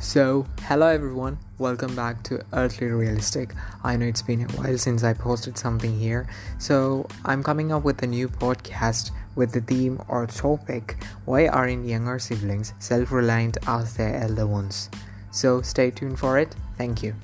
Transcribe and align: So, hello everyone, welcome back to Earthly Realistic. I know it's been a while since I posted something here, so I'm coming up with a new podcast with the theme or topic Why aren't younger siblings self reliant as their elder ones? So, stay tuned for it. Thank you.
So, 0.00 0.46
hello 0.62 0.86
everyone, 0.86 1.36
welcome 1.58 1.94
back 1.94 2.22
to 2.22 2.42
Earthly 2.54 2.86
Realistic. 2.86 3.52
I 3.84 3.96
know 3.96 4.06
it's 4.06 4.22
been 4.22 4.40
a 4.40 4.52
while 4.52 4.78
since 4.78 5.04
I 5.04 5.12
posted 5.12 5.58
something 5.58 5.98
here, 5.98 6.26
so 6.58 7.06
I'm 7.26 7.42
coming 7.42 7.70
up 7.70 7.84
with 7.84 8.02
a 8.02 8.06
new 8.06 8.26
podcast 8.26 9.10
with 9.36 9.52
the 9.52 9.60
theme 9.60 10.00
or 10.08 10.26
topic 10.26 10.96
Why 11.26 11.48
aren't 11.48 11.86
younger 11.86 12.18
siblings 12.18 12.72
self 12.78 13.12
reliant 13.12 13.58
as 13.68 13.98
their 13.98 14.16
elder 14.16 14.46
ones? 14.46 14.88
So, 15.32 15.60
stay 15.60 15.90
tuned 15.90 16.18
for 16.18 16.38
it. 16.38 16.56
Thank 16.78 17.02
you. 17.02 17.14